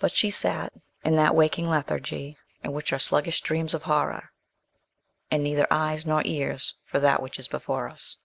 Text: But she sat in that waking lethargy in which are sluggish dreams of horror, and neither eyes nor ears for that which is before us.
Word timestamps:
But 0.00 0.10
she 0.10 0.32
sat 0.32 0.72
in 1.04 1.14
that 1.14 1.36
waking 1.36 1.68
lethargy 1.70 2.36
in 2.64 2.72
which 2.72 2.92
are 2.92 2.98
sluggish 2.98 3.40
dreams 3.40 3.72
of 3.72 3.84
horror, 3.84 4.32
and 5.30 5.44
neither 5.44 5.68
eyes 5.72 6.04
nor 6.04 6.22
ears 6.24 6.74
for 6.84 6.98
that 6.98 7.22
which 7.22 7.38
is 7.38 7.46
before 7.46 7.88
us. 7.88 8.16